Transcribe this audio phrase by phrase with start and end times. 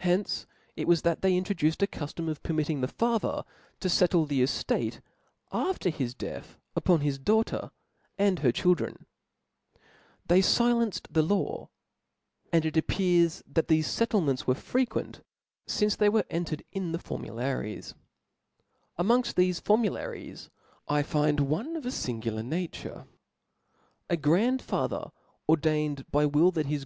[0.00, 0.44] Hence
[0.76, 3.44] it was that they introduced a cuilom of permitting the father
[3.80, 5.00] to fettle the eftate
[5.52, 7.70] after his death upon his daughter,
[8.18, 9.06] and her chil dren.
[10.26, 11.70] They filenced the law^
[12.52, 15.22] and it appears that thefe fettlemcnts were freque^it,
[15.66, 17.96] fince they were en Marcui ^^^^^*^^^^ formularies (0
[18.98, 20.50] fua, 1.» Amongft thefe formularies
[20.88, 21.88] I find one C) of a ^^.
[21.88, 22.22] Ap.
[22.36, 23.06] fingular nature.
[24.10, 25.10] A grandfather
[25.48, 26.82] ordained by will, that peiid.